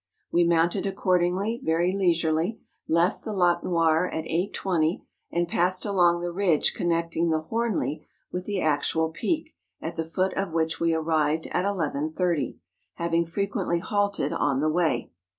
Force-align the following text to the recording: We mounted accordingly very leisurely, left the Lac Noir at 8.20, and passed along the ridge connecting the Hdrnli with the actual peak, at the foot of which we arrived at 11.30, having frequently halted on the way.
We 0.31 0.43
mounted 0.43 0.87
accordingly 0.87 1.61
very 1.63 1.95
leisurely, 1.95 2.59
left 2.87 3.23
the 3.23 3.33
Lac 3.33 3.63
Noir 3.63 4.09
at 4.11 4.23
8.20, 4.23 5.03
and 5.31 5.47
passed 5.47 5.85
along 5.85 6.21
the 6.21 6.31
ridge 6.31 6.73
connecting 6.73 7.29
the 7.29 7.43
Hdrnli 7.43 8.03
with 8.31 8.45
the 8.45 8.61
actual 8.61 9.11
peak, 9.11 9.55
at 9.79 9.97
the 9.97 10.03
foot 10.03 10.33
of 10.33 10.53
which 10.53 10.79
we 10.79 10.91
arrived 10.95 11.45
at 11.51 11.65
11.30, 11.65 12.57
having 12.95 13.27
frequently 13.27 13.77
halted 13.77 14.33
on 14.33 14.59
the 14.59 14.69
way. 14.69 15.11